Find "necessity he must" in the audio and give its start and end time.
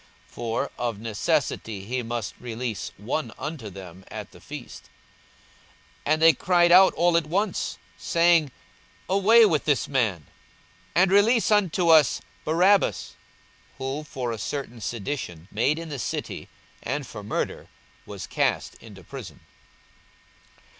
0.99-2.33